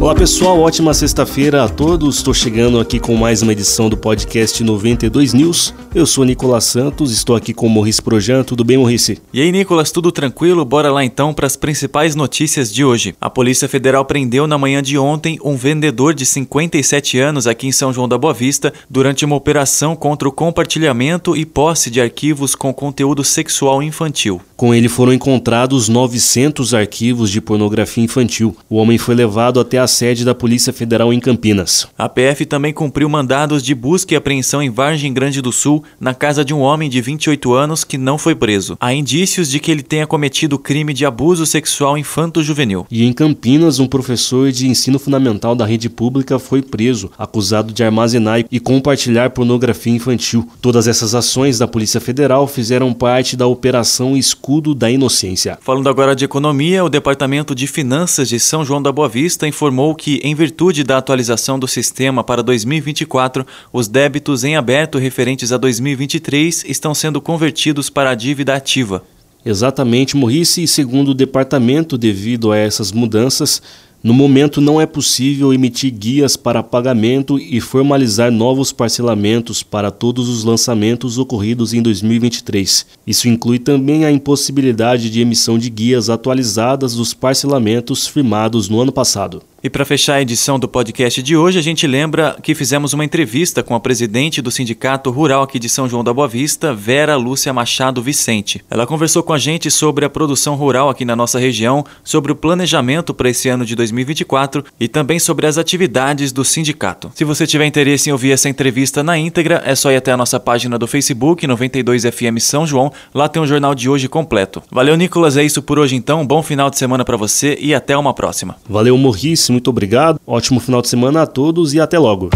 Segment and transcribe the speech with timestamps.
[0.00, 2.16] Olá pessoal, ótima sexta-feira a todos.
[2.16, 5.74] Estou chegando aqui com mais uma edição do podcast 92 News.
[5.94, 8.42] Eu sou Nicolas Santos, estou aqui com o Morris Projan.
[8.42, 9.10] Tudo bem, Morris?
[9.30, 10.64] E aí, Nicolas, tudo tranquilo?
[10.64, 13.14] Bora lá então para as principais notícias de hoje.
[13.20, 17.72] A Polícia Federal prendeu na manhã de ontem um vendedor de 57 anos aqui em
[17.72, 22.54] São João da Boa Vista durante uma operação contra o compartilhamento e posse de arquivos
[22.54, 24.40] com conteúdo sexual infantil.
[24.56, 28.56] Com ele foram encontrados 900 arquivos de pornografia infantil.
[28.68, 31.86] O homem foi levado até a sede da Polícia Federal em Campinas.
[31.98, 36.14] A PF também cumpriu mandados de busca e apreensão em Vargem Grande do Sul, na
[36.14, 38.76] casa de um homem de 28 anos que não foi preso.
[38.80, 42.86] Há indícios de que ele tenha cometido crime de abuso sexual infanto-juvenil.
[42.90, 47.82] E em Campinas, um professor de ensino fundamental da rede pública foi preso, acusado de
[47.82, 50.48] armazenar e compartilhar pornografia infantil.
[50.62, 55.58] Todas essas ações da Polícia Federal fizeram parte da Operação escudo da inocência.
[55.60, 59.79] Falando agora de economia, o Departamento de Finanças de São João da Boa Vista informou
[59.94, 65.56] que, em virtude da atualização do sistema para 2024, os débitos em aberto referentes a
[65.56, 69.02] 2023 estão sendo convertidos para a dívida ativa.
[69.44, 73.62] Exatamente, Morrice, e segundo o departamento, devido a essas mudanças,
[74.02, 80.26] no momento, não é possível emitir guias para pagamento e formalizar novos parcelamentos para todos
[80.26, 82.86] os lançamentos ocorridos em 2023.
[83.06, 88.90] Isso inclui também a impossibilidade de emissão de guias atualizadas dos parcelamentos firmados no ano
[88.90, 89.42] passado.
[89.62, 93.04] E para fechar a edição do podcast de hoje, a gente lembra que fizemos uma
[93.04, 97.14] entrevista com a presidente do Sindicato Rural aqui de São João da Boa Vista, Vera
[97.16, 98.64] Lúcia Machado Vicente.
[98.70, 102.34] Ela conversou com a gente sobre a produção rural aqui na nossa região, sobre o
[102.34, 107.12] planejamento para esse ano de 2024 e também sobre as atividades do sindicato.
[107.14, 110.16] Se você tiver interesse em ouvir essa entrevista na íntegra, é só ir até a
[110.16, 112.90] nossa página do Facebook, 92FM São João.
[113.12, 114.62] Lá tem o jornal de hoje completo.
[114.72, 115.36] Valeu, Nicolas.
[115.36, 116.26] É isso por hoje então.
[116.26, 118.56] Bom final de semana para você e até uma próxima.
[118.66, 120.20] Valeu, Morris muito obrigado.
[120.26, 122.30] Ótimo final de semana a todos e até logo.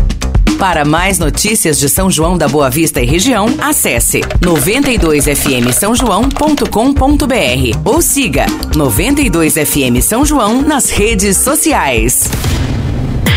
[0.59, 7.79] Para mais notícias de São João da Boa Vista e região, acesse 92fm São João.com.br
[7.85, 12.31] ou siga 92fm São João nas redes sociais.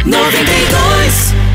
[0.06, 1.47] 92